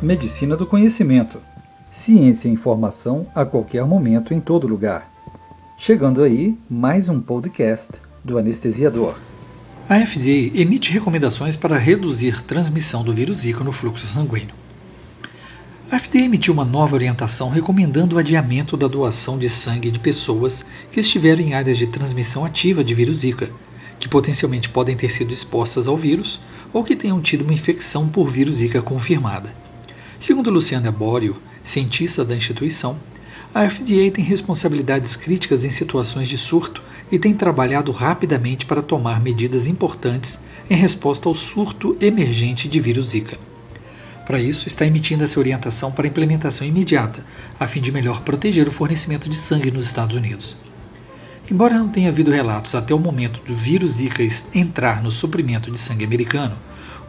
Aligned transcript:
Medicina 0.00 0.56
do 0.56 0.64
Conhecimento. 0.64 1.40
Ciência 1.90 2.46
e 2.46 2.52
informação 2.52 3.26
a 3.34 3.44
qualquer 3.44 3.84
momento, 3.84 4.32
em 4.32 4.38
todo 4.38 4.68
lugar. 4.68 5.10
Chegando 5.76 6.22
aí, 6.22 6.56
mais 6.70 7.08
um 7.08 7.20
podcast 7.20 7.88
do 8.22 8.38
anestesiador. 8.38 9.16
A 9.88 9.98
FDA 9.98 10.56
emite 10.60 10.92
recomendações 10.92 11.56
para 11.56 11.76
reduzir 11.76 12.44
transmissão 12.44 13.02
do 13.02 13.12
vírus 13.12 13.38
Zika 13.38 13.64
no 13.64 13.72
fluxo 13.72 14.06
sanguíneo. 14.06 14.54
A 15.90 15.98
FDA 15.98 16.18
emitiu 16.18 16.54
uma 16.54 16.64
nova 16.64 16.94
orientação 16.94 17.48
recomendando 17.48 18.14
o 18.14 18.18
adiamento 18.20 18.76
da 18.76 18.86
doação 18.86 19.36
de 19.36 19.48
sangue 19.48 19.90
de 19.90 19.98
pessoas 19.98 20.64
que 20.92 21.00
estiverem 21.00 21.48
em 21.48 21.54
áreas 21.54 21.76
de 21.76 21.88
transmissão 21.88 22.44
ativa 22.44 22.84
de 22.84 22.94
vírus 22.94 23.20
Zika, 23.20 23.50
que 23.98 24.08
potencialmente 24.08 24.68
podem 24.68 24.96
ter 24.96 25.10
sido 25.10 25.32
expostas 25.32 25.88
ao 25.88 25.96
vírus 25.96 26.38
ou 26.72 26.84
que 26.84 26.94
tenham 26.94 27.20
tido 27.20 27.42
uma 27.42 27.52
infecção 27.54 28.06
por 28.08 28.30
vírus 28.30 28.56
Zika 28.56 28.80
confirmada. 28.80 29.52
Segundo 30.20 30.50
Luciana 30.50 30.90
Borio, 30.90 31.36
cientista 31.62 32.24
da 32.24 32.34
instituição, 32.34 32.98
a 33.54 33.70
FDA 33.70 34.10
tem 34.12 34.24
responsabilidades 34.24 35.14
críticas 35.14 35.64
em 35.64 35.70
situações 35.70 36.28
de 36.28 36.36
surto 36.36 36.82
e 37.10 37.20
tem 37.20 37.32
trabalhado 37.32 37.92
rapidamente 37.92 38.66
para 38.66 38.82
tomar 38.82 39.20
medidas 39.20 39.68
importantes 39.68 40.40
em 40.68 40.74
resposta 40.74 41.28
ao 41.28 41.34
surto 41.36 41.96
emergente 42.00 42.68
de 42.68 42.80
vírus 42.80 43.10
Zika. 43.10 43.38
Para 44.26 44.40
isso, 44.40 44.66
está 44.66 44.84
emitindo 44.84 45.22
essa 45.22 45.38
orientação 45.38 45.92
para 45.92 46.08
implementação 46.08 46.66
imediata, 46.66 47.24
a 47.58 47.68
fim 47.68 47.80
de 47.80 47.92
melhor 47.92 48.22
proteger 48.22 48.68
o 48.68 48.72
fornecimento 48.72 49.28
de 49.28 49.36
sangue 49.36 49.70
nos 49.70 49.86
Estados 49.86 50.16
Unidos. 50.16 50.56
Embora 51.50 51.78
não 51.78 51.88
tenha 51.88 52.10
havido 52.10 52.30
relatos 52.30 52.74
até 52.74 52.92
o 52.92 52.98
momento 52.98 53.40
do 53.46 53.56
vírus 53.56 53.92
Zika 53.92 54.22
entrar 54.52 55.00
no 55.00 55.12
suprimento 55.12 55.70
de 55.70 55.78
sangue 55.78 56.04
americano, 56.04 56.56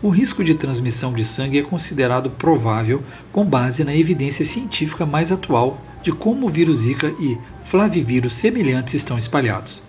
o 0.00 0.10
risco 0.10 0.44
de 0.44 0.54
transmissão 0.54 1.12
de 1.12 1.24
sangue 1.24 1.58
é 1.58 1.62
considerado 1.62 2.30
provável 2.30 3.02
com 3.32 3.44
base 3.44 3.82
na 3.82 3.94
evidência 3.94 4.44
científica 4.44 5.04
mais 5.04 5.32
atual 5.32 5.80
de 6.02 6.12
como 6.12 6.46
o 6.46 6.48
vírus 6.48 6.78
Zika 6.78 7.12
e 7.18 7.36
flavivírus 7.64 8.32
semelhantes 8.34 8.94
estão 8.94 9.18
espalhados. 9.18 9.82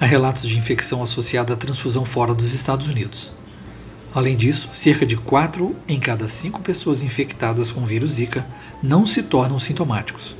Há 0.00 0.06
relatos 0.06 0.48
de 0.48 0.56
infecção 0.56 1.02
associada 1.02 1.52
à 1.52 1.56
transfusão 1.56 2.04
fora 2.04 2.32
dos 2.32 2.54
Estados 2.54 2.86
Unidos. 2.86 3.32
Além 4.14 4.36
disso, 4.36 4.70
cerca 4.72 5.04
de 5.04 5.16
4 5.16 5.74
em 5.86 5.98
cada 5.98 6.26
5 6.26 6.60
pessoas 6.62 7.02
infectadas 7.02 7.70
com 7.70 7.82
o 7.82 7.86
vírus 7.86 8.12
Zika 8.12 8.46
não 8.82 9.04
se 9.04 9.22
tornam 9.22 9.58
sintomáticos. 9.58 10.36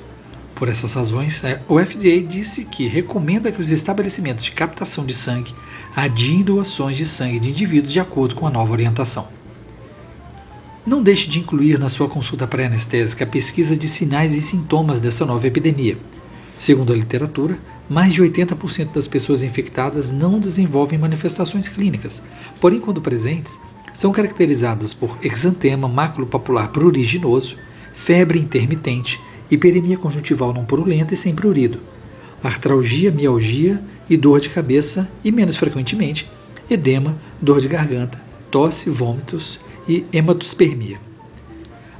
Por 0.60 0.68
essas 0.68 0.92
razões, 0.92 1.42
é, 1.42 1.58
o 1.66 1.78
FDA 1.78 2.20
disse 2.20 2.66
que 2.66 2.86
recomenda 2.86 3.50
que 3.50 3.62
os 3.62 3.70
estabelecimentos 3.70 4.44
de 4.44 4.52
captação 4.52 5.06
de 5.06 5.14
sangue 5.14 5.54
adiem 5.96 6.42
doações 6.42 6.98
de 6.98 7.06
sangue 7.06 7.40
de 7.40 7.48
indivíduos 7.48 7.90
de 7.90 7.98
acordo 7.98 8.34
com 8.34 8.46
a 8.46 8.50
nova 8.50 8.70
orientação. 8.70 9.26
Não 10.86 11.02
deixe 11.02 11.30
de 11.30 11.38
incluir 11.38 11.78
na 11.78 11.88
sua 11.88 12.10
consulta 12.10 12.46
pré-anestésica 12.46 13.24
a 13.24 13.26
pesquisa 13.26 13.74
de 13.74 13.88
sinais 13.88 14.34
e 14.34 14.42
sintomas 14.42 15.00
dessa 15.00 15.24
nova 15.24 15.46
epidemia. 15.46 15.96
Segundo 16.58 16.92
a 16.92 16.96
literatura, 16.96 17.58
mais 17.88 18.12
de 18.12 18.20
80% 18.20 18.92
das 18.92 19.08
pessoas 19.08 19.40
infectadas 19.40 20.12
não 20.12 20.38
desenvolvem 20.38 20.98
manifestações 20.98 21.68
clínicas, 21.68 22.22
porém, 22.60 22.80
quando 22.80 23.00
presentes, 23.00 23.58
são 23.94 24.12
caracterizadas 24.12 24.92
por 24.92 25.16
exantema 25.22 25.88
maculopapular 25.88 26.68
pruriginoso, 26.68 27.56
febre 27.94 28.38
intermitente, 28.38 29.18
hiperemia 29.50 29.98
conjuntival 29.98 30.52
não 30.52 30.64
purulenta 30.64 31.14
e 31.14 31.16
sem 31.16 31.34
prurido, 31.34 31.80
artralgia, 32.42 33.10
mialgia 33.10 33.82
e 34.08 34.16
dor 34.16 34.40
de 34.40 34.48
cabeça 34.48 35.08
e, 35.24 35.30
menos 35.30 35.56
frequentemente, 35.56 36.30
edema, 36.70 37.16
dor 37.40 37.60
de 37.60 37.68
garganta, 37.68 38.20
tosse, 38.50 38.90
vômitos 38.90 39.58
e 39.88 40.04
hematospermia. 40.12 40.98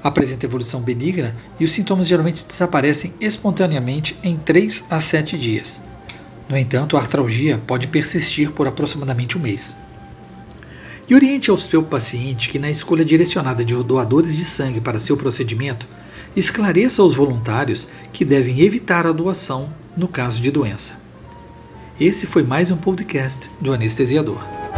Apresenta 0.03 0.47
evolução 0.47 0.81
benigna 0.81 1.37
e 1.59 1.65
os 1.65 1.73
sintomas 1.73 2.07
geralmente 2.07 2.45
desaparecem 2.47 3.13
espontaneamente 3.21 4.17
em 4.23 4.37
3 4.37 4.85
a 4.89 5.01
7 5.01 5.37
dias. 5.37 5.81
No 6.49 6.57
entanto, 6.57 6.97
a 6.97 7.01
artralgia 7.01 7.61
pode 7.67 7.87
persistir 7.87 8.51
por 8.51 8.67
aproximadamente 8.67 9.37
um 9.37 9.41
mês. 9.41 9.77
E 11.09 11.15
oriente 11.15 11.51
ao 11.51 11.59
seu 11.59 11.83
paciente 11.83 12.49
que, 12.49 12.59
na 12.59 12.71
escolha 12.71 13.05
direcionada 13.05 13.65
de 13.65 13.75
doadores 13.75 14.37
de 14.37 14.45
sangue 14.45 14.81
para 14.81 14.99
seu 14.99 15.17
procedimento, 15.17 15.87
esclareça 16.37 17.03
aos 17.03 17.15
voluntários 17.15 17.89
que 18.13 18.25
devem 18.25 18.61
evitar 18.61 19.07
a 19.07 19.13
doação 19.13 19.73
no 19.97 20.07
caso 20.07 20.41
de 20.41 20.51
doença. 20.51 21.01
Esse 21.99 22.27
foi 22.27 22.43
mais 22.43 22.71
um 22.71 22.77
podcast 22.77 23.51
do 23.61 23.73
Anestesiador. 23.73 24.70